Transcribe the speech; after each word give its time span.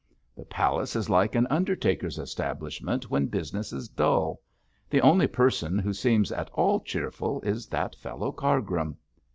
The 0.35 0.45
palace 0.45 0.95
is 0.95 1.11
like 1.11 1.35
an 1.35 1.45
undertaker's 1.51 2.17
establishment 2.17 3.11
when 3.11 3.27
business 3.27 3.71
is 3.71 3.87
dull. 3.87 4.41
The 4.89 4.99
only 5.01 5.27
person 5.27 5.77
who 5.77 5.93
seems 5.93 6.31
at 6.31 6.49
all 6.53 6.79
cheerful 6.79 7.39
is 7.41 7.67
that 7.67 7.93
fellow 7.95 8.31
Cargrim.' 8.31 8.97